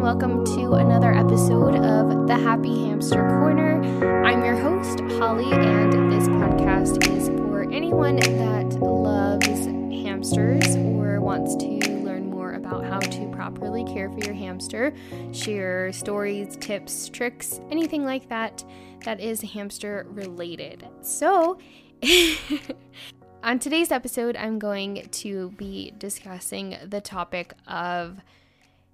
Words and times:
and 0.00 0.06
welcome 0.06 0.46
to 0.46 0.72
another 0.76 1.12
episode 1.12 1.74
of 1.74 2.26
the 2.26 2.34
Happy 2.34 2.86
Hamster 2.86 3.28
Corner. 3.28 3.82
I'm 4.24 4.42
your 4.42 4.56
host, 4.56 5.00
Holly, 5.18 5.52
and 5.52 6.10
this 6.10 6.26
podcast 6.26 7.06
is 7.14 7.28
for 7.28 7.70
anyone 7.70 8.16
that 8.16 8.80
loves 8.80 9.46
hamsters 9.46 10.76
or 10.76 11.20
wants 11.20 11.54
to 11.56 11.66
learn 11.66 12.30
more 12.30 12.54
about 12.54 12.82
how 12.84 12.98
to 12.98 13.30
properly 13.30 13.84
care 13.84 14.08
for 14.08 14.20
your 14.20 14.32
hamster, 14.32 14.94
share 15.32 15.92
stories, 15.92 16.56
tips, 16.56 17.10
tricks, 17.10 17.60
anything 17.70 18.02
like 18.02 18.26
that 18.30 18.64
that 19.04 19.20
is 19.20 19.42
hamster 19.42 20.06
related. 20.08 20.88
So, 21.02 21.58
on 23.42 23.58
today's 23.58 23.92
episode, 23.92 24.34
I'm 24.34 24.58
going 24.58 25.08
to 25.10 25.50
be 25.58 25.92
discussing 25.98 26.78
the 26.86 27.02
topic 27.02 27.52
of 27.66 28.22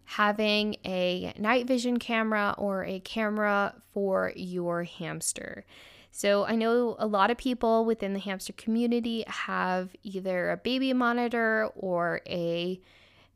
having 0.06 0.76
a 0.84 1.34
night 1.38 1.66
vision 1.66 1.98
camera 1.98 2.54
or 2.56 2.84
a 2.84 3.00
camera 3.00 3.74
for 3.92 4.32
your 4.34 4.84
hamster. 4.84 5.64
So, 6.10 6.46
I 6.46 6.54
know 6.54 6.96
a 6.98 7.06
lot 7.06 7.30
of 7.30 7.36
people 7.36 7.84
within 7.84 8.14
the 8.14 8.20
hamster 8.20 8.54
community 8.54 9.24
have 9.26 9.94
either 10.02 10.50
a 10.50 10.56
baby 10.56 10.94
monitor 10.94 11.68
or 11.74 12.22
a 12.26 12.80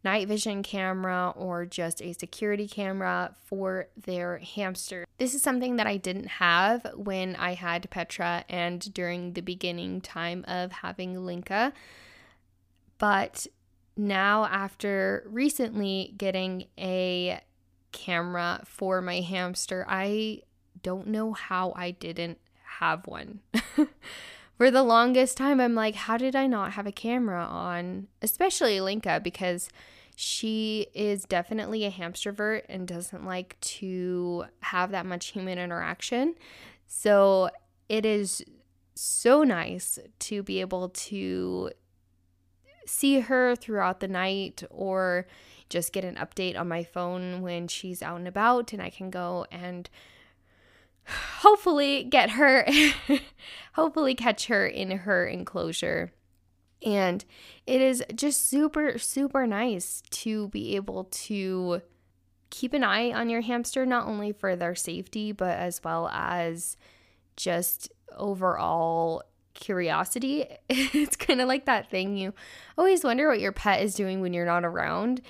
night 0.02 0.28
vision 0.28 0.62
camera 0.62 1.32
or 1.36 1.66
just 1.66 2.00
a 2.00 2.14
security 2.14 2.66
camera 2.66 3.34
for 3.44 3.88
their 3.96 4.38
hamster. 4.38 5.04
This 5.18 5.34
is 5.34 5.42
something 5.42 5.76
that 5.76 5.86
I 5.86 5.98
didn't 5.98 6.28
have 6.28 6.86
when 6.94 7.36
I 7.36 7.54
had 7.54 7.90
Petra 7.90 8.44
and 8.48 8.92
during 8.94 9.34
the 9.34 9.42
beginning 9.42 10.00
time 10.00 10.44
of 10.48 10.72
having 10.72 11.26
Linka. 11.26 11.72
But 12.98 13.46
now, 14.00 14.46
after 14.46 15.24
recently 15.26 16.14
getting 16.16 16.68
a 16.78 17.38
camera 17.92 18.62
for 18.64 19.02
my 19.02 19.20
hamster, 19.20 19.84
I 19.86 20.40
don't 20.82 21.08
know 21.08 21.34
how 21.34 21.74
I 21.76 21.90
didn't 21.90 22.38
have 22.78 23.06
one. 23.06 23.40
for 24.56 24.70
the 24.70 24.82
longest 24.82 25.36
time, 25.36 25.60
I'm 25.60 25.74
like, 25.74 25.96
how 25.96 26.16
did 26.16 26.34
I 26.34 26.46
not 26.46 26.72
have 26.72 26.86
a 26.86 26.92
camera 26.92 27.44
on? 27.44 28.06
Especially 28.22 28.80
Linka, 28.80 29.20
because 29.22 29.68
she 30.16 30.86
is 30.94 31.24
definitely 31.24 31.84
a 31.84 31.90
hamstervert 31.90 32.62
and 32.70 32.88
doesn't 32.88 33.26
like 33.26 33.60
to 33.60 34.46
have 34.60 34.92
that 34.92 35.04
much 35.04 35.32
human 35.32 35.58
interaction. 35.58 36.36
So 36.86 37.50
it 37.90 38.06
is 38.06 38.42
so 38.94 39.42
nice 39.42 39.98
to 40.20 40.42
be 40.42 40.62
able 40.62 40.88
to 40.88 41.70
see 42.90 43.20
her 43.20 43.54
throughout 43.54 44.00
the 44.00 44.08
night 44.08 44.62
or 44.70 45.26
just 45.68 45.92
get 45.92 46.04
an 46.04 46.16
update 46.16 46.58
on 46.58 46.68
my 46.68 46.82
phone 46.82 47.42
when 47.42 47.68
she's 47.68 48.02
out 48.02 48.18
and 48.18 48.28
about 48.28 48.72
and 48.72 48.82
I 48.82 48.90
can 48.90 49.10
go 49.10 49.46
and 49.50 49.88
hopefully 51.38 52.04
get 52.04 52.30
her 52.30 52.66
hopefully 53.74 54.14
catch 54.14 54.46
her 54.46 54.66
in 54.66 54.90
her 54.90 55.26
enclosure. 55.26 56.12
And 56.84 57.24
it 57.66 57.80
is 57.80 58.02
just 58.14 58.48
super 58.48 58.98
super 58.98 59.46
nice 59.46 60.02
to 60.10 60.48
be 60.48 60.74
able 60.76 61.04
to 61.04 61.82
keep 62.50 62.72
an 62.72 62.82
eye 62.82 63.12
on 63.12 63.30
your 63.30 63.42
hamster 63.42 63.86
not 63.86 64.08
only 64.08 64.32
for 64.32 64.56
their 64.56 64.74
safety 64.74 65.30
but 65.30 65.56
as 65.56 65.80
well 65.84 66.08
as 66.08 66.76
just 67.36 67.92
overall 68.16 69.22
curiosity 69.54 70.44
it's 70.68 71.16
kind 71.16 71.40
of 71.40 71.48
like 71.48 71.66
that 71.66 71.90
thing 71.90 72.16
you 72.16 72.32
always 72.78 73.02
wonder 73.02 73.28
what 73.28 73.40
your 73.40 73.52
pet 73.52 73.82
is 73.82 73.94
doing 73.94 74.20
when 74.20 74.32
you're 74.32 74.46
not 74.46 74.64
around 74.64 75.20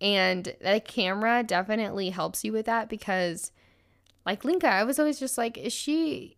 and 0.00 0.54
the 0.60 0.80
camera 0.84 1.42
definitely 1.42 2.10
helps 2.10 2.44
you 2.44 2.52
with 2.52 2.66
that 2.66 2.88
because 2.88 3.52
like 4.26 4.44
Linka, 4.44 4.68
I 4.68 4.84
was 4.84 4.98
always 4.98 5.18
just 5.18 5.36
like, 5.38 5.58
is 5.58 5.72
she 5.72 6.36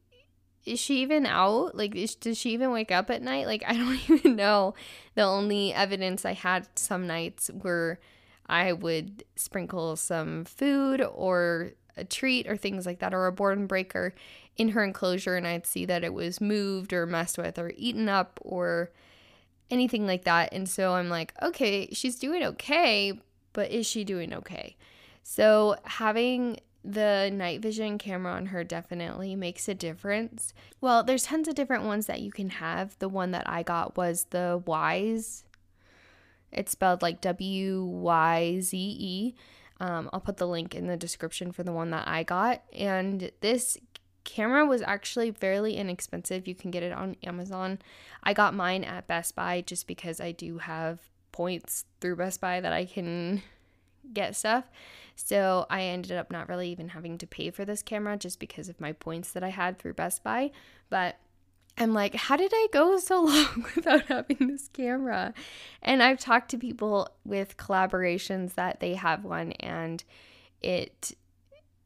is 0.64 0.80
she 0.80 1.00
even 1.02 1.26
out? 1.26 1.76
Like, 1.76 1.94
is, 1.94 2.16
does 2.16 2.36
she 2.36 2.50
even 2.50 2.72
wake 2.72 2.90
up 2.90 3.08
at 3.08 3.22
night? 3.22 3.46
Like, 3.46 3.62
I 3.66 3.74
don't 3.74 4.10
even 4.10 4.36
know. 4.36 4.74
The 5.14 5.22
only 5.22 5.72
evidence 5.72 6.24
I 6.24 6.32
had 6.32 6.66
some 6.76 7.06
nights 7.06 7.50
were 7.54 8.00
I 8.48 8.72
would 8.72 9.24
sprinkle 9.36 9.96
some 9.96 10.44
food 10.44 11.00
or 11.00 11.72
a 11.96 12.04
treat 12.04 12.46
or 12.46 12.56
things 12.56 12.86
like 12.86 12.98
that, 13.00 13.14
or 13.14 13.26
a 13.26 13.32
boredom 13.32 13.66
breaker 13.66 14.14
in 14.56 14.70
her 14.70 14.82
enclosure, 14.84 15.36
and 15.36 15.46
I'd 15.46 15.66
see 15.66 15.84
that 15.86 16.04
it 16.04 16.14
was 16.14 16.40
moved 16.40 16.92
or 16.92 17.06
messed 17.06 17.38
with 17.38 17.58
or 17.58 17.72
eaten 17.76 18.08
up 18.08 18.40
or 18.42 18.90
anything 19.70 20.06
like 20.06 20.24
that. 20.24 20.52
And 20.52 20.68
so 20.68 20.94
I'm 20.94 21.08
like, 21.08 21.32
okay, 21.42 21.88
she's 21.92 22.16
doing 22.16 22.42
okay, 22.42 23.20
but 23.52 23.70
is 23.70 23.86
she 23.86 24.04
doing 24.04 24.32
okay? 24.32 24.76
So 25.22 25.76
having 25.84 26.58
the 26.84 27.30
night 27.32 27.60
vision 27.60 27.98
camera 27.98 28.32
on 28.32 28.46
her 28.46 28.62
definitely 28.62 29.34
makes 29.34 29.68
a 29.68 29.74
difference. 29.74 30.54
Well, 30.80 31.02
there's 31.02 31.24
tons 31.24 31.48
of 31.48 31.56
different 31.56 31.84
ones 31.84 32.06
that 32.06 32.20
you 32.20 32.30
can 32.30 32.48
have. 32.50 32.96
The 33.00 33.08
one 33.08 33.32
that 33.32 33.48
I 33.48 33.64
got 33.64 33.96
was 33.96 34.26
the 34.30 34.62
Wyze. 34.64 35.42
It's 36.52 36.72
spelled 36.72 37.02
like 37.02 37.20
W 37.20 37.82
Y 37.84 38.60
Z 38.60 38.78
E. 38.78 39.34
Um, 39.80 40.08
I'll 40.12 40.20
put 40.20 40.38
the 40.38 40.46
link 40.46 40.74
in 40.74 40.86
the 40.86 40.96
description 40.96 41.52
for 41.52 41.62
the 41.62 41.72
one 41.72 41.90
that 41.90 42.08
I 42.08 42.22
got. 42.22 42.62
And 42.72 43.30
this 43.40 43.76
camera 44.24 44.66
was 44.66 44.82
actually 44.82 45.30
fairly 45.30 45.76
inexpensive. 45.76 46.48
You 46.48 46.54
can 46.54 46.70
get 46.70 46.82
it 46.82 46.92
on 46.92 47.16
Amazon. 47.22 47.78
I 48.22 48.32
got 48.32 48.54
mine 48.54 48.84
at 48.84 49.06
Best 49.06 49.34
Buy 49.34 49.62
just 49.62 49.86
because 49.86 50.20
I 50.20 50.32
do 50.32 50.58
have 50.58 50.98
points 51.32 51.84
through 52.00 52.16
Best 52.16 52.40
Buy 52.40 52.60
that 52.60 52.72
I 52.72 52.84
can 52.84 53.42
get 54.12 54.36
stuff. 54.36 54.64
So 55.14 55.66
I 55.70 55.82
ended 55.82 56.12
up 56.12 56.30
not 56.30 56.48
really 56.48 56.70
even 56.70 56.90
having 56.90 57.18
to 57.18 57.26
pay 57.26 57.50
for 57.50 57.64
this 57.64 57.82
camera 57.82 58.16
just 58.16 58.38
because 58.38 58.68
of 58.68 58.80
my 58.80 58.92
points 58.92 59.32
that 59.32 59.42
I 59.42 59.48
had 59.48 59.78
through 59.78 59.94
Best 59.94 60.22
Buy. 60.22 60.50
But 60.90 61.18
I'm 61.78 61.92
like, 61.92 62.14
how 62.14 62.36
did 62.36 62.52
I 62.54 62.68
go 62.72 62.98
so 62.98 63.22
long 63.24 63.66
without 63.74 64.06
having 64.06 64.48
this 64.48 64.68
camera? 64.68 65.34
And 65.82 66.02
I've 66.02 66.18
talked 66.18 66.50
to 66.50 66.58
people 66.58 67.08
with 67.24 67.56
collaborations 67.56 68.54
that 68.54 68.80
they 68.80 68.94
have 68.94 69.24
one 69.24 69.52
and 69.52 70.02
it 70.62 71.12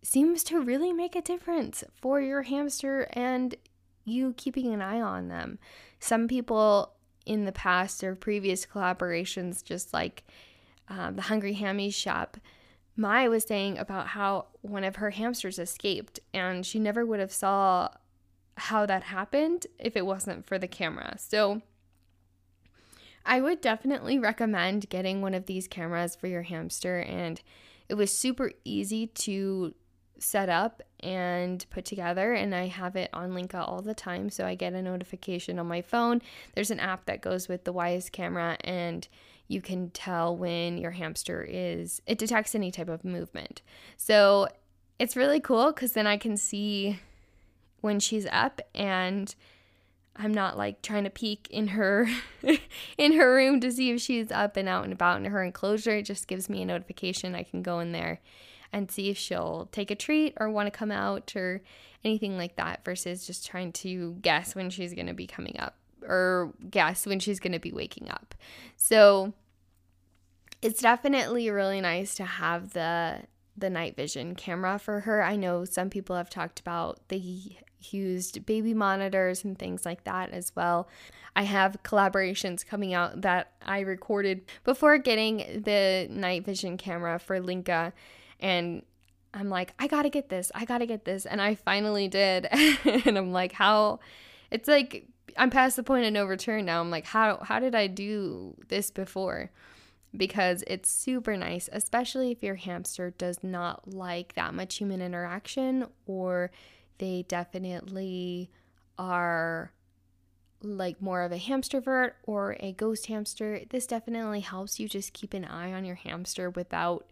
seems 0.02 0.42
to 0.44 0.60
really 0.60 0.92
make 0.92 1.14
a 1.14 1.20
difference 1.20 1.84
for 2.00 2.20
your 2.20 2.42
hamster 2.42 3.08
and 3.12 3.54
you 4.04 4.32
keeping 4.36 4.72
an 4.72 4.80
eye 4.80 5.00
on 5.00 5.28
them. 5.28 5.58
Some 5.98 6.28
people 6.28 6.92
in 7.26 7.44
the 7.44 7.52
past 7.52 8.02
or 8.02 8.14
previous 8.14 8.64
collaborations, 8.64 9.62
just 9.62 9.92
like 9.92 10.24
um, 10.88 11.16
the 11.16 11.22
Hungry 11.22 11.54
Hammies 11.54 11.94
shop, 11.94 12.38
Mai 12.96 13.28
was 13.28 13.44
saying 13.44 13.78
about 13.78 14.08
how 14.08 14.46
one 14.62 14.84
of 14.84 14.96
her 14.96 15.10
hamsters 15.10 15.58
escaped 15.58 16.20
and 16.32 16.64
she 16.64 16.78
never 16.78 17.04
would 17.04 17.20
have 17.20 17.32
saw 17.32 17.88
how 18.60 18.84
that 18.86 19.04
happened 19.04 19.66
if 19.78 19.96
it 19.96 20.04
wasn't 20.04 20.46
for 20.46 20.58
the 20.58 20.68
camera. 20.68 21.16
So 21.18 21.62
I 23.24 23.40
would 23.40 23.60
definitely 23.60 24.18
recommend 24.18 24.88
getting 24.90 25.22
one 25.22 25.34
of 25.34 25.46
these 25.46 25.66
cameras 25.66 26.14
for 26.14 26.26
your 26.26 26.42
hamster 26.42 27.00
and 27.00 27.40
it 27.88 27.94
was 27.94 28.12
super 28.12 28.52
easy 28.64 29.06
to 29.06 29.74
set 30.18 30.50
up 30.50 30.82
and 31.00 31.64
put 31.70 31.86
together 31.86 32.34
and 32.34 32.54
I 32.54 32.66
have 32.66 32.94
it 32.94 33.08
on 33.14 33.34
Linka 33.34 33.62
all 33.62 33.80
the 33.80 33.94
time 33.94 34.28
so 34.28 34.46
I 34.46 34.54
get 34.54 34.74
a 34.74 34.82
notification 34.82 35.58
on 35.58 35.66
my 35.66 35.80
phone. 35.80 36.20
There's 36.54 36.70
an 36.70 36.80
app 36.80 37.06
that 37.06 37.22
goes 37.22 37.48
with 37.48 37.64
the 37.64 37.72
Wyze 37.72 38.12
camera 38.12 38.58
and 38.62 39.08
you 39.48 39.62
can 39.62 39.90
tell 39.90 40.36
when 40.36 40.76
your 40.76 40.92
hamster 40.92 41.44
is 41.48 42.02
it 42.06 42.18
detects 42.18 42.54
any 42.54 42.70
type 42.70 42.90
of 42.90 43.04
movement. 43.04 43.62
So 43.96 44.48
it's 44.98 45.16
really 45.16 45.40
cool 45.40 45.72
cuz 45.72 45.92
then 45.92 46.06
I 46.06 46.18
can 46.18 46.36
see 46.36 46.98
when 47.80 48.00
she's 48.00 48.26
up 48.30 48.60
and 48.74 49.34
I'm 50.16 50.34
not 50.34 50.58
like 50.58 50.82
trying 50.82 51.04
to 51.04 51.10
peek 51.10 51.48
in 51.50 51.68
her 51.68 52.08
in 52.98 53.12
her 53.12 53.34
room 53.34 53.60
to 53.60 53.72
see 53.72 53.90
if 53.90 54.00
she's 54.00 54.30
up 54.30 54.56
and 54.56 54.68
out 54.68 54.84
and 54.84 54.92
about 54.92 55.18
in 55.18 55.24
her 55.26 55.42
enclosure. 55.42 55.96
It 55.96 56.02
just 56.02 56.26
gives 56.26 56.48
me 56.48 56.62
a 56.62 56.66
notification. 56.66 57.34
I 57.34 57.42
can 57.42 57.62
go 57.62 57.80
in 57.80 57.92
there 57.92 58.20
and 58.72 58.90
see 58.90 59.10
if 59.10 59.16
she'll 59.16 59.68
take 59.72 59.90
a 59.90 59.94
treat 59.94 60.34
or 60.38 60.50
want 60.50 60.66
to 60.66 60.70
come 60.70 60.90
out 60.90 61.34
or 61.34 61.62
anything 62.04 62.36
like 62.36 62.56
that 62.56 62.84
versus 62.84 63.26
just 63.26 63.46
trying 63.46 63.72
to 63.72 64.16
guess 64.20 64.54
when 64.54 64.70
she's 64.70 64.94
going 64.94 65.06
to 65.06 65.14
be 65.14 65.26
coming 65.26 65.56
up 65.58 65.76
or 66.06 66.52
guess 66.70 67.06
when 67.06 67.20
she's 67.20 67.40
going 67.40 67.52
to 67.52 67.58
be 67.58 67.72
waking 67.72 68.10
up. 68.10 68.34
So 68.76 69.32
it's 70.62 70.82
definitely 70.82 71.50
really 71.50 71.80
nice 71.80 72.14
to 72.16 72.24
have 72.24 72.72
the 72.72 73.22
the 73.56 73.70
night 73.70 73.94
vision 73.94 74.34
camera 74.34 74.78
for 74.78 75.00
her. 75.00 75.22
I 75.22 75.36
know 75.36 75.64
some 75.64 75.90
people 75.90 76.16
have 76.16 76.30
talked 76.30 76.60
about 76.60 77.00
they 77.08 77.58
used 77.90 78.44
baby 78.46 78.74
monitors 78.74 79.44
and 79.44 79.58
things 79.58 79.84
like 79.84 80.04
that 80.04 80.30
as 80.30 80.52
well. 80.54 80.88
I 81.36 81.42
have 81.42 81.82
collaborations 81.82 82.66
coming 82.66 82.92
out 82.92 83.22
that 83.22 83.52
I 83.62 83.80
recorded 83.80 84.42
before 84.64 84.98
getting 84.98 85.62
the 85.64 86.08
night 86.10 86.44
vision 86.44 86.76
camera 86.76 87.18
for 87.18 87.40
Linka 87.40 87.92
and 88.40 88.82
I'm 89.32 89.48
like, 89.48 89.74
I 89.78 89.86
gotta 89.86 90.08
get 90.08 90.28
this, 90.28 90.50
I 90.54 90.64
gotta 90.64 90.86
get 90.86 91.04
this. 91.04 91.24
And 91.24 91.40
I 91.40 91.54
finally 91.54 92.08
did. 92.08 92.46
and 92.84 93.16
I'm 93.16 93.32
like, 93.32 93.52
how 93.52 94.00
it's 94.50 94.68
like 94.68 95.06
I'm 95.36 95.50
past 95.50 95.76
the 95.76 95.82
point 95.82 96.06
of 96.06 96.12
no 96.12 96.24
return 96.24 96.64
now. 96.64 96.80
I'm 96.80 96.90
like, 96.90 97.06
how 97.06 97.38
how 97.42 97.60
did 97.60 97.74
I 97.74 97.86
do 97.86 98.56
this 98.68 98.90
before? 98.90 99.50
Because 100.16 100.64
it's 100.66 100.90
super 100.90 101.36
nice, 101.36 101.68
especially 101.72 102.32
if 102.32 102.42
your 102.42 102.56
hamster 102.56 103.10
does 103.16 103.44
not 103.44 103.94
like 103.94 104.34
that 104.34 104.54
much 104.54 104.76
human 104.76 105.00
interaction 105.00 105.86
or 106.06 106.50
they 107.00 107.24
definitely 107.26 108.50
are 108.98 109.72
like 110.62 111.00
more 111.00 111.22
of 111.22 111.32
a 111.32 111.38
hamstervert 111.38 112.12
or 112.24 112.56
a 112.60 112.72
ghost 112.72 113.06
hamster. 113.06 113.62
This 113.70 113.86
definitely 113.86 114.40
helps 114.40 114.78
you 114.78 114.88
just 114.88 115.14
keep 115.14 115.32
an 115.32 115.46
eye 115.46 115.72
on 115.72 115.86
your 115.86 115.96
hamster 115.96 116.50
without 116.50 117.10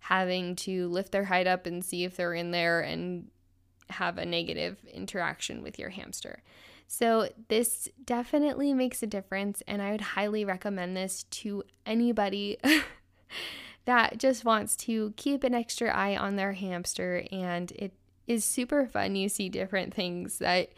having 0.00 0.56
to 0.56 0.88
lift 0.88 1.12
their 1.12 1.24
height 1.24 1.46
up 1.46 1.66
and 1.66 1.84
see 1.84 2.04
if 2.04 2.16
they're 2.16 2.34
in 2.34 2.50
there 2.50 2.80
and 2.80 3.28
have 3.90 4.18
a 4.18 4.26
negative 4.26 4.78
interaction 4.92 5.62
with 5.62 5.78
your 5.78 5.90
hamster. 5.90 6.42
So, 6.88 7.28
this 7.46 7.88
definitely 8.04 8.74
makes 8.74 9.00
a 9.00 9.06
difference, 9.06 9.62
and 9.68 9.80
I 9.80 9.92
would 9.92 10.00
highly 10.00 10.44
recommend 10.44 10.96
this 10.96 11.22
to 11.22 11.62
anybody 11.86 12.58
that 13.84 14.18
just 14.18 14.44
wants 14.44 14.74
to 14.76 15.14
keep 15.16 15.44
an 15.44 15.54
extra 15.54 15.88
eye 15.94 16.16
on 16.16 16.34
their 16.34 16.54
hamster. 16.54 17.24
And 17.30 17.70
it 17.72 17.92
is 18.30 18.44
super 18.44 18.86
fun. 18.86 19.16
You 19.16 19.28
see 19.28 19.48
different 19.48 19.92
things 19.92 20.38
that 20.38 20.70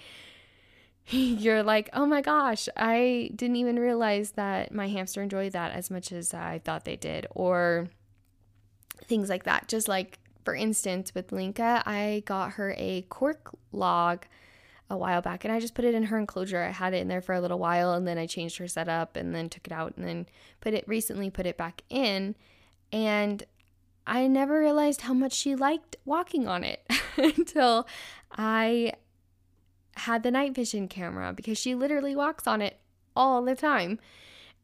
you're 1.08 1.62
like, 1.62 1.90
oh 1.92 2.06
my 2.06 2.22
gosh, 2.22 2.68
I 2.76 3.30
didn't 3.34 3.56
even 3.56 3.78
realize 3.78 4.32
that 4.32 4.72
my 4.72 4.88
hamster 4.88 5.22
enjoyed 5.22 5.52
that 5.52 5.72
as 5.72 5.90
much 5.90 6.12
as 6.12 6.32
I 6.32 6.60
thought 6.64 6.84
they 6.84 6.96
did. 6.96 7.26
Or 7.30 7.88
things 9.04 9.28
like 9.28 9.44
that. 9.44 9.68
Just 9.68 9.88
like, 9.88 10.18
for 10.44 10.54
instance, 10.54 11.14
with 11.14 11.32
Linka, 11.32 11.82
I 11.84 12.22
got 12.26 12.52
her 12.52 12.74
a 12.78 13.02
cork 13.08 13.54
log 13.72 14.24
a 14.88 14.96
while 14.96 15.22
back 15.22 15.44
and 15.44 15.52
I 15.52 15.60
just 15.60 15.74
put 15.74 15.84
it 15.84 15.94
in 15.94 16.04
her 16.04 16.18
enclosure. 16.18 16.62
I 16.62 16.70
had 16.70 16.94
it 16.94 16.98
in 16.98 17.08
there 17.08 17.22
for 17.22 17.34
a 17.34 17.40
little 17.40 17.58
while 17.58 17.92
and 17.94 18.06
then 18.06 18.18
I 18.18 18.26
changed 18.26 18.58
her 18.58 18.68
setup 18.68 19.16
and 19.16 19.34
then 19.34 19.48
took 19.48 19.66
it 19.66 19.72
out 19.72 19.94
and 19.96 20.06
then 20.06 20.26
put 20.60 20.74
it 20.74 20.86
recently 20.86 21.30
put 21.30 21.46
it 21.46 21.56
back 21.56 21.82
in 21.88 22.34
and 22.92 23.42
I 24.06 24.26
never 24.26 24.58
realized 24.58 25.02
how 25.02 25.14
much 25.14 25.32
she 25.32 25.54
liked 25.54 25.96
walking 26.04 26.48
on 26.48 26.64
it 26.64 26.88
until 27.16 27.86
I 28.30 28.94
had 29.96 30.22
the 30.22 30.30
night 30.30 30.54
vision 30.54 30.88
camera 30.88 31.32
because 31.32 31.58
she 31.58 31.74
literally 31.74 32.16
walks 32.16 32.46
on 32.46 32.62
it 32.62 32.78
all 33.14 33.42
the 33.42 33.54
time. 33.54 33.98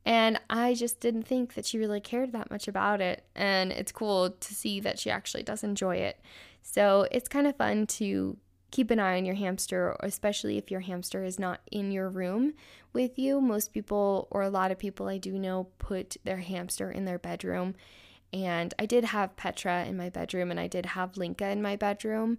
And 0.04 0.40
I 0.48 0.74
just 0.74 1.00
didn't 1.00 1.24
think 1.24 1.54
that 1.54 1.66
she 1.66 1.78
really 1.78 2.00
cared 2.00 2.32
that 2.32 2.50
much 2.50 2.66
about 2.66 3.00
it. 3.00 3.24
And 3.34 3.72
it's 3.72 3.92
cool 3.92 4.30
to 4.30 4.54
see 4.54 4.80
that 4.80 4.98
she 4.98 5.10
actually 5.10 5.42
does 5.42 5.62
enjoy 5.62 5.96
it. 5.96 6.18
So 6.62 7.06
it's 7.10 7.28
kind 7.28 7.46
of 7.46 7.56
fun 7.56 7.86
to 7.88 8.38
keep 8.70 8.90
an 8.90 8.98
eye 8.98 9.16
on 9.16 9.24
your 9.24 9.34
hamster, 9.34 9.96
especially 10.00 10.58
if 10.58 10.70
your 10.70 10.80
hamster 10.80 11.24
is 11.24 11.38
not 11.38 11.60
in 11.70 11.90
your 11.90 12.08
room 12.08 12.54
with 12.92 13.18
you. 13.18 13.40
Most 13.40 13.72
people, 13.72 14.28
or 14.30 14.42
a 14.42 14.50
lot 14.50 14.70
of 14.70 14.78
people 14.78 15.08
I 15.08 15.18
do 15.18 15.38
know, 15.38 15.68
put 15.78 16.16
their 16.24 16.38
hamster 16.38 16.90
in 16.90 17.04
their 17.04 17.18
bedroom. 17.18 17.74
And 18.32 18.74
I 18.78 18.86
did 18.86 19.04
have 19.04 19.36
Petra 19.36 19.84
in 19.84 19.96
my 19.96 20.10
bedroom, 20.10 20.50
and 20.50 20.60
I 20.60 20.66
did 20.66 20.86
have 20.86 21.16
Linka 21.16 21.48
in 21.48 21.62
my 21.62 21.76
bedroom 21.76 22.38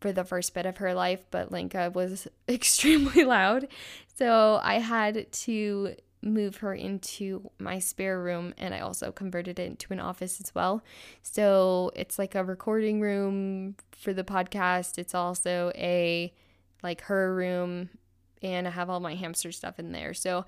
for 0.00 0.12
the 0.12 0.24
first 0.24 0.54
bit 0.54 0.66
of 0.66 0.78
her 0.78 0.94
life, 0.94 1.24
but 1.30 1.52
Linka 1.52 1.90
was 1.94 2.26
extremely 2.48 3.24
loud. 3.24 3.68
So 4.16 4.60
I 4.62 4.78
had 4.78 5.30
to 5.32 5.94
move 6.22 6.56
her 6.56 6.74
into 6.74 7.50
my 7.58 7.78
spare 7.78 8.20
room 8.20 8.54
and 8.56 8.74
I 8.74 8.80
also 8.80 9.12
converted 9.12 9.58
it 9.58 9.66
into 9.66 9.92
an 9.92 10.00
office 10.00 10.40
as 10.40 10.54
well. 10.54 10.82
So 11.22 11.92
it's 11.94 12.18
like 12.18 12.34
a 12.34 12.42
recording 12.42 13.00
room 13.00 13.76
for 13.92 14.14
the 14.14 14.24
podcast. 14.24 14.96
It's 14.96 15.14
also 15.14 15.70
a 15.74 16.32
like 16.82 17.02
her 17.02 17.34
room 17.34 17.90
and 18.42 18.66
I 18.66 18.70
have 18.70 18.88
all 18.88 19.00
my 19.00 19.14
hamster 19.14 19.52
stuff 19.52 19.78
in 19.78 19.92
there. 19.92 20.14
So 20.14 20.46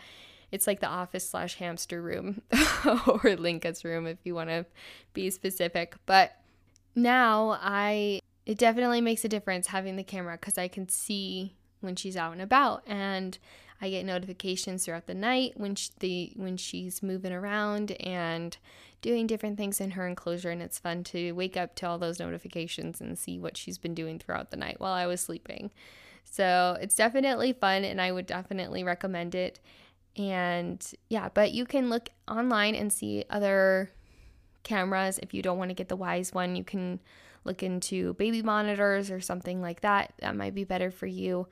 it's 0.52 0.66
like 0.66 0.80
the 0.80 0.88
office 0.88 1.28
slash 1.28 1.56
hamster 1.56 2.00
room 2.00 2.42
or 2.52 3.36
Linka's 3.36 3.84
room 3.84 4.06
if 4.06 4.18
you 4.24 4.34
want 4.34 4.50
to 4.50 4.66
be 5.12 5.30
specific. 5.30 5.96
But 6.06 6.32
now 6.94 7.58
I 7.60 8.20
it 8.46 8.58
definitely 8.58 9.00
makes 9.00 9.24
a 9.24 9.28
difference 9.28 9.66
having 9.66 9.96
the 9.96 10.04
camera 10.04 10.38
because 10.38 10.56
I 10.56 10.68
can 10.68 10.88
see 10.88 11.56
when 11.80 11.96
she's 11.96 12.16
out 12.16 12.32
and 12.32 12.40
about 12.40 12.82
and 12.86 13.38
I 13.80 13.90
get 13.90 14.06
notifications 14.06 14.84
throughout 14.84 15.06
the 15.06 15.14
night 15.14 15.52
when 15.56 15.74
she, 15.74 15.90
the 15.98 16.32
when 16.36 16.56
she's 16.56 17.02
moving 17.02 17.32
around 17.32 17.92
and 17.92 18.56
doing 19.02 19.26
different 19.26 19.58
things 19.58 19.80
in 19.80 19.92
her 19.92 20.06
enclosure 20.06 20.50
and 20.50 20.62
it's 20.62 20.78
fun 20.78 21.04
to 21.04 21.32
wake 21.32 21.56
up 21.56 21.74
to 21.76 21.86
all 21.86 21.98
those 21.98 22.18
notifications 22.18 23.00
and 23.00 23.18
see 23.18 23.38
what 23.38 23.56
she's 23.56 23.78
been 23.78 23.94
doing 23.94 24.18
throughout 24.18 24.50
the 24.50 24.56
night 24.56 24.80
while 24.80 24.92
I 24.92 25.06
was 25.06 25.20
sleeping. 25.20 25.70
So, 26.24 26.76
it's 26.80 26.96
definitely 26.96 27.52
fun 27.52 27.84
and 27.84 28.00
I 28.00 28.10
would 28.10 28.26
definitely 28.26 28.82
recommend 28.82 29.34
it. 29.34 29.60
And 30.16 30.84
yeah, 31.08 31.28
but 31.32 31.52
you 31.52 31.66
can 31.66 31.90
look 31.90 32.08
online 32.26 32.74
and 32.74 32.92
see 32.92 33.24
other 33.28 33.90
cameras 34.62 35.18
if 35.22 35.32
you 35.34 35.42
don't 35.42 35.58
want 35.58 35.70
to 35.70 35.74
get 35.74 35.88
the 35.88 35.96
Wyze 35.96 36.34
one, 36.34 36.56
you 36.56 36.64
can 36.64 37.00
look 37.44 37.62
into 37.62 38.14
baby 38.14 38.42
monitors 38.42 39.10
or 39.10 39.20
something 39.20 39.60
like 39.62 39.82
that. 39.82 40.12
That 40.18 40.34
might 40.34 40.54
be 40.54 40.64
better 40.64 40.90
for 40.90 41.06
you. 41.06 41.46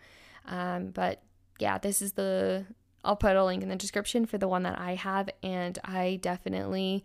Um, 0.46 0.88
but 0.88 1.22
yeah, 1.58 1.78
this 1.78 2.02
is 2.02 2.12
the, 2.12 2.66
I'll 3.04 3.16
put 3.16 3.36
a 3.36 3.44
link 3.44 3.62
in 3.62 3.68
the 3.68 3.76
description 3.76 4.26
for 4.26 4.38
the 4.38 4.48
one 4.48 4.64
that 4.64 4.78
I 4.78 4.94
have, 4.94 5.30
and 5.42 5.78
I 5.84 6.18
definitely, 6.20 7.04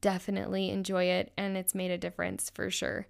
definitely 0.00 0.70
enjoy 0.70 1.04
it, 1.04 1.32
and 1.36 1.56
it's 1.56 1.74
made 1.74 1.90
a 1.90 1.98
difference 1.98 2.50
for 2.50 2.70
sure. 2.70 3.06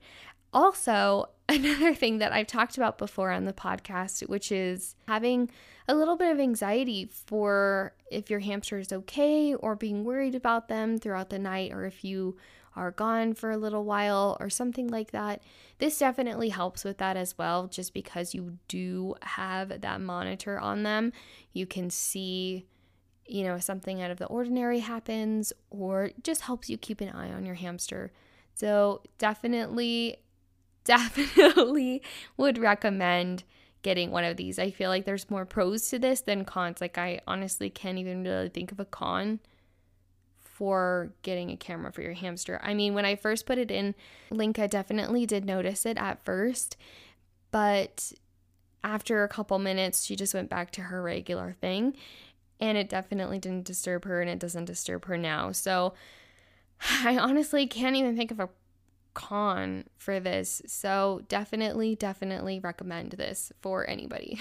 Also, 0.52 1.26
another 1.49 1.94
thing 1.94 2.19
that 2.19 2.32
I've 2.32 2.47
talked 2.47 2.76
about 2.76 2.99
before 2.99 3.31
on 3.31 3.44
the 3.44 3.52
podcast, 3.52 4.29
which 4.29 4.52
is 4.52 4.94
having 5.08 5.50
a 5.88 5.94
little 5.94 6.17
bit 6.17 6.31
of 6.31 6.38
anxiety 6.38 7.11
for 7.26 7.94
if 8.11 8.31
your 8.31 8.41
hamster 8.41 8.79
is 8.79 8.93
okay 8.93 9.55
or 9.55 9.75
being 9.75 10.05
worried 10.05 10.35
about 10.35 10.69
them 10.69 10.99
throughout 10.99 11.31
the 11.31 11.38
night, 11.38 11.73
or 11.73 11.85
if 11.85 12.05
you 12.05 12.37
are 12.76 12.91
gone 12.91 13.35
for 13.35 13.50
a 13.50 13.56
little 13.56 13.85
while 13.85 14.37
or 14.41 14.49
something 14.49 14.88
like 14.88 15.11
that. 15.11 15.43
This 15.79 15.99
definitely 15.99 16.50
helps 16.50 16.85
with 16.85 16.99
that 16.99 17.17
as 17.17 17.37
well, 17.37 17.67
just 17.67 17.93
because 17.93 18.35
you 18.35 18.58
do 18.69 19.14
have 19.23 19.80
that 19.80 20.00
monitor 20.00 20.59
on 20.59 20.83
them. 20.83 21.12
You 21.52 21.66
can 21.66 21.90
see, 21.90 22.66
you 23.26 23.45
know, 23.45 23.59
something 23.59 24.02
out 24.02 24.11
of 24.11 24.19
the 24.19 24.26
ordinary 24.26 24.80
happens 24.80 25.52
or 25.71 26.11
just 26.23 26.42
helps 26.42 26.71
you 26.71 26.78
keep 26.78 27.00
an 27.00 27.11
eye 27.11 27.33
on 27.33 27.45
your 27.45 27.57
hamster. 27.57 28.12
So, 28.54 29.02
definitely, 29.19 30.19
definitely 30.84 32.02
would 32.37 32.58
recommend 32.58 33.44
getting 33.82 34.10
one 34.10 34.25
of 34.25 34.37
these. 34.37 34.58
I 34.58 34.70
feel 34.70 34.90
like 34.90 35.04
there's 35.04 35.30
more 35.30 35.46
pros 35.46 35.88
to 35.88 35.99
this 35.99 36.20
than 36.20 36.44
cons. 36.44 36.80
Like, 36.80 36.99
I 36.99 37.20
honestly 37.26 37.70
can't 37.70 37.99
even 37.99 38.22
really 38.22 38.49
think 38.49 38.72
of 38.72 38.80
a 38.80 38.84
con 38.84 39.40
for 40.42 41.12
getting 41.22 41.50
a 41.50 41.56
camera 41.56 41.90
for 41.90 42.02
your 42.02 42.12
hamster. 42.12 42.60
I 42.62 42.75
mean, 42.75 42.92
when 42.92 43.06
I 43.06 43.16
first 43.16 43.46
put 43.46 43.56
it 43.56 43.70
in, 43.70 43.94
Linka 44.30 44.68
definitely 44.68 45.25
did 45.25 45.46
notice 45.46 45.87
it 45.87 45.96
at 45.96 46.22
first, 46.22 46.76
but 47.50 48.12
after 48.84 49.25
a 49.25 49.28
couple 49.28 49.58
minutes, 49.58 50.04
she 50.04 50.16
just 50.16 50.34
went 50.34 50.50
back 50.50 50.70
to 50.72 50.82
her 50.82 51.02
regular 51.02 51.56
thing. 51.60 51.96
And 52.60 52.76
it 52.76 52.90
definitely 52.90 53.38
didn't 53.38 53.64
disturb 53.64 54.04
her, 54.04 54.20
and 54.20 54.28
it 54.28 54.38
doesn't 54.38 54.66
disturb 54.66 55.06
her 55.06 55.16
now. 55.16 55.50
So 55.52 55.94
I 56.90 57.16
honestly 57.16 57.66
can't 57.66 57.96
even 57.96 58.16
think 58.16 58.30
of 58.30 58.40
a 58.40 58.50
con 59.14 59.85
for 59.97 60.21
this. 60.21 60.62
So 60.67 61.23
definitely, 61.29 61.95
definitely 61.95 62.59
recommend 62.59 63.12
this 63.12 63.52
for 63.61 63.88
anybody. 63.88 64.38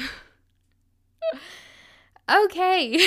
okay. 2.32 3.00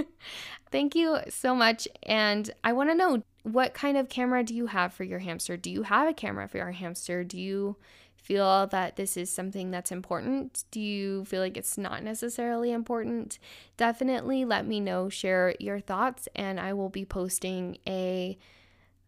Thank 0.70 0.94
you 0.94 1.18
so 1.28 1.54
much. 1.54 1.86
And 2.02 2.50
I 2.64 2.72
want 2.72 2.90
to 2.90 2.94
know 2.94 3.22
what 3.42 3.74
kind 3.74 3.96
of 3.96 4.08
camera 4.08 4.42
do 4.44 4.54
you 4.54 4.66
have 4.66 4.94
for 4.94 5.04
your 5.04 5.18
hamster? 5.18 5.56
Do 5.56 5.70
you 5.70 5.82
have 5.82 6.08
a 6.08 6.14
camera 6.14 6.48
for 6.48 6.58
your 6.58 6.72
hamster? 6.72 7.24
Do 7.24 7.38
you 7.38 7.76
feel 8.16 8.68
that 8.68 8.96
this 8.96 9.16
is 9.16 9.30
something 9.30 9.70
that's 9.70 9.90
important? 9.90 10.64
Do 10.70 10.80
you 10.80 11.24
feel 11.24 11.40
like 11.40 11.56
it's 11.56 11.76
not 11.76 12.02
necessarily 12.02 12.70
important? 12.70 13.38
Definitely 13.76 14.44
let 14.44 14.66
me 14.66 14.80
know, 14.80 15.08
share 15.08 15.54
your 15.58 15.80
thoughts, 15.80 16.28
and 16.34 16.60
I 16.60 16.72
will 16.72 16.88
be 16.88 17.04
posting 17.04 17.78
a 17.86 18.38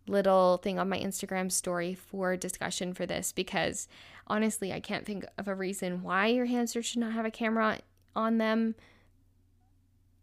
little 0.07 0.59
thing 0.59 0.79
on 0.79 0.89
my 0.89 0.99
Instagram 0.99 1.51
story 1.51 1.95
for 1.95 2.37
discussion 2.37 2.93
for 2.93 3.07
this 3.07 3.33
because 3.33 3.89
honestly, 4.27 4.73
I 4.73 4.81
can't 4.81 5.07
think 5.07 5.25
of 5.39 5.49
a 5.49 5.55
reason 5.55 6.03
why 6.03 6.29
your 6.29 6.47
hamster 6.47 6.83
should 6.83 7.01
not 7.01 7.13
have 7.13 7.25
a 7.25 7.31
camera 7.31 7.79
on 8.15 8.39
them. 8.39 8.75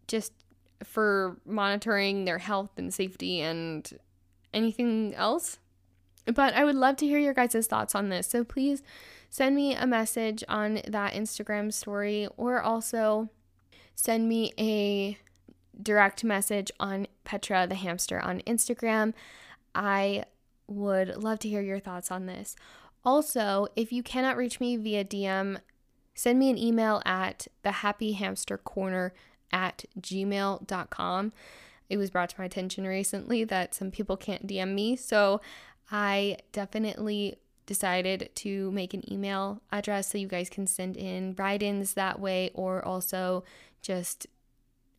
Just 0.07 0.33
for 0.83 1.37
monitoring 1.45 2.25
their 2.25 2.39
health 2.39 2.71
and 2.77 2.93
safety 2.93 3.39
and 3.41 3.97
anything 4.53 5.13
else. 5.15 5.59
But 6.25 6.53
I 6.53 6.63
would 6.63 6.75
love 6.75 6.97
to 6.97 7.05
hear 7.05 7.19
your 7.19 7.33
guys' 7.33 7.67
thoughts 7.67 7.95
on 7.95 8.09
this. 8.09 8.27
So 8.27 8.43
please 8.43 8.83
send 9.29 9.55
me 9.55 9.73
a 9.73 9.87
message 9.87 10.43
on 10.47 10.81
that 10.87 11.13
Instagram 11.13 11.73
story 11.73 12.27
or 12.37 12.61
also 12.61 13.29
send 13.95 14.27
me 14.27 14.51
a 14.59 15.17
direct 15.81 16.23
message 16.23 16.71
on 16.79 17.07
Petra 17.23 17.65
the 17.67 17.75
hamster 17.75 18.19
on 18.19 18.41
Instagram. 18.41 19.13
I 19.73 20.25
would 20.67 21.17
love 21.17 21.39
to 21.39 21.49
hear 21.49 21.61
your 21.61 21.79
thoughts 21.79 22.11
on 22.11 22.25
this. 22.25 22.55
Also, 23.03 23.67
if 23.75 23.91
you 23.91 24.03
cannot 24.03 24.37
reach 24.37 24.59
me 24.59 24.77
via 24.77 25.03
DM, 25.03 25.59
send 26.13 26.39
me 26.39 26.49
an 26.49 26.57
email 26.57 27.01
at 27.05 27.47
thehappyhamstercorner 27.65 29.11
at 29.51 29.85
gmail.com. 29.99 31.33
It 31.89 31.97
was 31.97 32.09
brought 32.09 32.29
to 32.29 32.35
my 32.39 32.45
attention 32.45 32.85
recently 32.85 33.43
that 33.43 33.75
some 33.75 33.91
people 33.91 34.15
can't 34.15 34.47
DM 34.47 34.73
me, 34.73 34.95
so 34.95 35.41
I 35.91 36.37
definitely 36.51 37.37
decided 37.65 38.29
to 38.35 38.71
make 38.71 38.93
an 38.93 39.09
email 39.11 39.61
address 39.71 40.11
so 40.11 40.17
you 40.17 40.27
guys 40.27 40.49
can 40.49 40.67
send 40.67 40.97
in 40.97 41.35
write 41.37 41.63
ins 41.63 41.93
that 41.93 42.19
way 42.19 42.49
or 42.53 42.83
also 42.83 43.43
just 43.81 44.27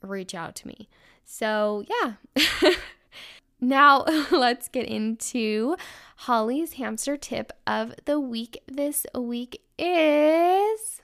reach 0.02 0.34
out 0.34 0.54
to 0.56 0.66
me. 0.66 0.88
So, 1.24 1.84
yeah. 1.88 2.14
now, 3.62 4.04
let's 4.32 4.68
get 4.68 4.86
into 4.86 5.76
Holly's 6.16 6.72
hamster 6.74 7.16
tip 7.16 7.52
of 7.64 7.94
the 8.06 8.18
week. 8.18 8.60
This 8.66 9.06
week 9.14 9.62
is. 9.78 11.00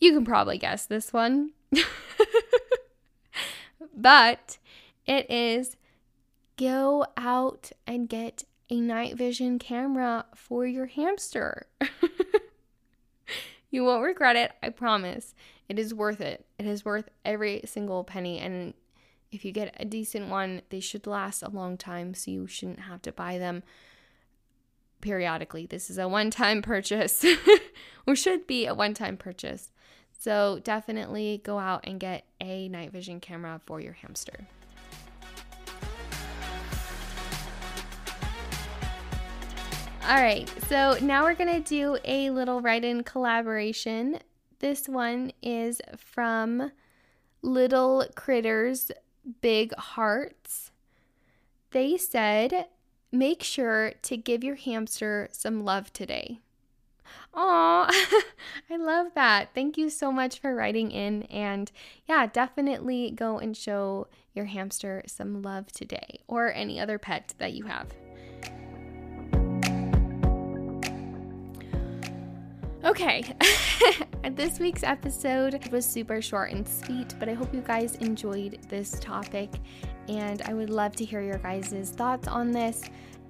You 0.00 0.12
can 0.12 0.26
probably 0.26 0.58
guess 0.58 0.84
this 0.84 1.10
one. 1.14 1.52
but 3.96 4.58
it 5.06 5.30
is 5.30 5.78
go 6.58 7.06
out 7.16 7.72
and 7.86 8.06
get 8.06 8.44
a 8.68 8.80
night 8.80 9.16
vision 9.16 9.58
camera 9.58 10.26
for 10.34 10.66
your 10.66 10.86
hamster. 10.86 11.68
you 13.74 13.82
won't 13.84 14.04
regret 14.04 14.36
it, 14.36 14.52
I 14.62 14.68
promise. 14.68 15.34
It 15.68 15.80
is 15.80 15.92
worth 15.92 16.20
it. 16.20 16.46
It 16.60 16.66
is 16.66 16.84
worth 16.84 17.08
every 17.24 17.62
single 17.64 18.04
penny. 18.04 18.38
And 18.38 18.72
if 19.32 19.44
you 19.44 19.50
get 19.50 19.74
a 19.80 19.84
decent 19.84 20.28
one, 20.28 20.62
they 20.70 20.78
should 20.78 21.08
last 21.08 21.42
a 21.42 21.50
long 21.50 21.76
time, 21.76 22.14
so 22.14 22.30
you 22.30 22.46
shouldn't 22.46 22.80
have 22.80 23.02
to 23.02 23.10
buy 23.10 23.36
them 23.36 23.64
periodically. 25.00 25.66
This 25.66 25.90
is 25.90 25.98
a 25.98 26.06
one 26.06 26.30
time 26.30 26.62
purchase, 26.62 27.24
or 28.06 28.14
should 28.14 28.46
be 28.46 28.66
a 28.66 28.74
one 28.74 28.94
time 28.94 29.16
purchase. 29.16 29.72
So 30.20 30.60
definitely 30.62 31.42
go 31.44 31.58
out 31.58 31.80
and 31.82 31.98
get 31.98 32.26
a 32.40 32.68
night 32.68 32.92
vision 32.92 33.18
camera 33.18 33.60
for 33.66 33.80
your 33.80 33.94
hamster. 33.94 34.46
All 40.06 40.20
right, 40.20 40.46
so 40.68 40.98
now 41.00 41.22
we're 41.22 41.34
gonna 41.34 41.60
do 41.60 41.96
a 42.04 42.28
little 42.28 42.60
write 42.60 42.84
in 42.84 43.04
collaboration. 43.04 44.18
This 44.58 44.86
one 44.86 45.32
is 45.42 45.80
from 45.96 46.72
Little 47.40 48.04
Critters 48.14 48.90
Big 49.40 49.74
Hearts. 49.76 50.72
They 51.70 51.96
said, 51.96 52.66
make 53.10 53.42
sure 53.42 53.94
to 54.02 54.18
give 54.18 54.44
your 54.44 54.56
hamster 54.56 55.30
some 55.32 55.64
love 55.64 55.90
today. 55.94 56.40
Oh, 57.32 57.88
I 58.70 58.76
love 58.76 59.14
that. 59.14 59.54
Thank 59.54 59.78
you 59.78 59.88
so 59.88 60.12
much 60.12 60.38
for 60.38 60.54
writing 60.54 60.90
in. 60.90 61.22
And 61.24 61.72
yeah, 62.06 62.26
definitely 62.26 63.10
go 63.10 63.38
and 63.38 63.56
show 63.56 64.08
your 64.34 64.44
hamster 64.44 65.02
some 65.06 65.40
love 65.40 65.72
today 65.72 66.20
or 66.28 66.52
any 66.52 66.78
other 66.78 66.98
pet 66.98 67.32
that 67.38 67.54
you 67.54 67.64
have. 67.64 67.88
Okay, 72.84 73.24
this 74.32 74.58
week's 74.58 74.82
episode 74.82 75.72
was 75.72 75.86
super 75.86 76.20
short 76.20 76.50
and 76.50 76.68
sweet, 76.68 77.14
but 77.18 77.30
I 77.30 77.32
hope 77.32 77.54
you 77.54 77.62
guys 77.62 77.94
enjoyed 77.94 78.58
this 78.68 79.00
topic. 79.00 79.48
And 80.06 80.42
I 80.42 80.52
would 80.52 80.68
love 80.68 80.94
to 80.96 81.04
hear 81.04 81.22
your 81.22 81.38
guys' 81.38 81.94
thoughts 81.96 82.28
on 82.28 82.50
this. 82.50 82.82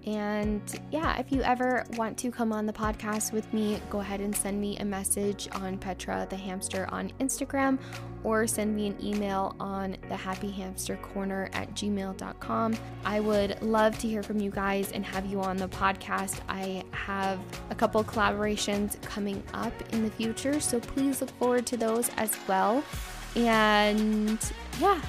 And 0.06 0.60
yeah, 0.90 1.18
if 1.18 1.32
you 1.32 1.42
ever 1.42 1.84
want 1.96 2.18
to 2.18 2.30
come 2.30 2.52
on 2.52 2.66
the 2.66 2.72
podcast 2.72 3.32
with 3.32 3.50
me, 3.54 3.80
go 3.88 4.00
ahead 4.00 4.20
and 4.20 4.36
send 4.36 4.60
me 4.60 4.76
a 4.78 4.84
message 4.84 5.48
on 5.52 5.78
Petra 5.78 6.26
the 6.28 6.36
Hamster 6.36 6.86
on 6.90 7.10
Instagram 7.20 7.78
or 8.22 8.46
send 8.46 8.74
me 8.74 8.88
an 8.88 8.96
email 9.02 9.56
on 9.60 9.96
the 10.08 10.16
happy 10.16 10.50
hamster 10.50 10.96
corner 10.96 11.48
at 11.52 11.72
gmail.com. 11.74 12.74
I 13.04 13.20
would 13.20 13.62
love 13.62 13.98
to 13.98 14.08
hear 14.08 14.22
from 14.22 14.40
you 14.40 14.50
guys 14.50 14.92
and 14.92 15.04
have 15.06 15.26
you 15.26 15.40
on 15.40 15.56
the 15.56 15.68
podcast. 15.68 16.40
I 16.48 16.84
have 16.90 17.38
a 17.70 17.74
couple 17.74 18.02
collaborations 18.04 19.00
coming 19.02 19.42
up 19.54 19.72
in 19.92 20.02
the 20.02 20.10
future, 20.10 20.60
so 20.60 20.80
please 20.80 21.20
look 21.20 21.30
forward 21.38 21.66
to 21.66 21.76
those 21.76 22.10
as 22.16 22.36
well. 22.46 22.82
And 23.36 24.38
yeah, 24.80 25.00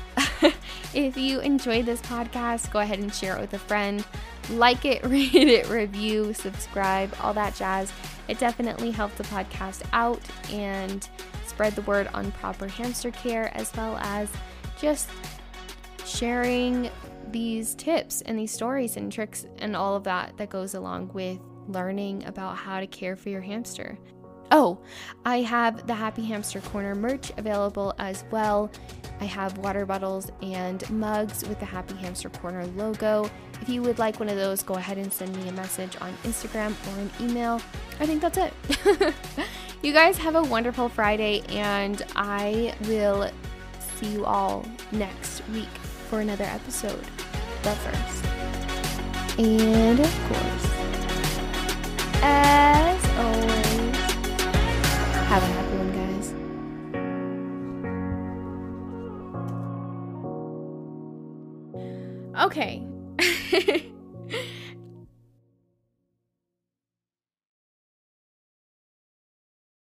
if 0.94 1.16
you 1.16 1.40
enjoyed 1.42 1.86
this 1.86 2.02
podcast, 2.02 2.72
go 2.72 2.80
ahead 2.80 3.00
and 3.00 3.14
share 3.14 3.38
it 3.38 3.42
with 3.42 3.54
a 3.54 3.60
friend. 3.60 4.04
Like 4.52 4.86
it, 4.86 5.04
rate 5.06 5.34
it, 5.34 5.70
review, 5.70 6.34
subscribe, 6.34 7.14
all 7.22 7.34
that 7.34 7.56
jazz. 7.56 7.92
It 8.28 8.40
definitely 8.40 8.92
helps 8.92 9.16
the 9.16 9.24
podcast 9.26 9.84
out 9.94 10.22
and 10.52 11.08
spread 11.46 11.76
the 11.76 11.82
word 11.84 12.10
on 12.14 12.32
proper 12.34 12.68
hamster 12.68 13.12
care 13.12 13.56
as 13.56 13.72
well 13.76 13.98
as 13.98 14.30
just 14.80 15.10
sharing 16.06 16.90
these 17.32 17.76
tips 17.76 18.22
and 18.22 18.38
these 18.38 18.52
stories 18.52 18.98
and 18.98 19.12
tricks 19.12 19.46
and 19.60 19.76
all 19.76 19.96
of 19.96 20.04
that 20.04 20.36
that 20.38 20.50
goes 20.50 20.74
along 20.74 21.10
with 21.14 21.40
learning 21.68 22.24
about 22.26 22.56
how 22.56 22.80
to 22.80 22.88
care 22.88 23.16
for 23.16 23.30
your 23.30 23.42
hamster. 23.42 23.98
Oh, 24.52 24.78
I 25.26 25.42
have 25.42 25.88
the 25.88 25.94
Happy 25.94 26.24
Hamster 26.24 26.62
Corner 26.62 26.96
merch 26.96 27.32
available 27.38 27.94
as 27.98 28.24
well. 28.32 28.72
I 29.20 29.26
have 29.26 29.58
water 29.58 29.86
bottles 29.86 30.32
and 30.42 30.88
mugs 30.90 31.48
with 31.48 31.60
the 31.60 31.66
Happy 31.66 31.96
Hamster 31.96 32.30
Corner 32.30 32.66
logo. 32.68 33.30
If 33.62 33.70
you 33.70 33.82
would 33.82 33.98
like 33.98 34.20
one 34.20 34.30
of 34.30 34.36
those, 34.36 34.62
go 34.62 34.76
ahead 34.76 34.98
and 34.98 35.12
send 35.12 35.36
me 35.38 35.48
a 35.48 35.52
message 35.54 35.96
on 36.02 36.14
Instagram 36.24 36.74
or 36.88 37.00
an 37.00 37.10
email. 37.22 37.62
I 38.00 38.06
think 38.06 38.22
that's 38.22 38.38
it. 38.38 38.54
you 39.82 39.94
guys 39.94 40.18
have 40.18 40.36
a 40.36 40.44
wonderful 40.44 40.90
Friday, 40.90 41.42
and 41.50 42.04
I 42.16 42.76
will 42.88 43.32
see 43.98 44.12
you 44.12 44.26
all 44.26 44.66
next 44.92 45.48
week 45.50 45.70
for 46.10 46.20
another 46.20 46.44
episode. 46.44 47.04
But 47.64 47.76
first, 47.76 48.26
and 49.40 50.00
of 50.00 50.28
course, 50.28 50.66
always, 52.22 52.75
have 55.26 55.44
a 55.44 55.48
happy 55.48 55.76
one, 55.78 55.92
guys. 55.92 56.34
Okay. 62.46 62.84